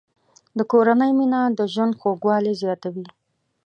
[0.57, 3.07] د کورنۍ مینه د ژوند خوږوالی زیاتوي.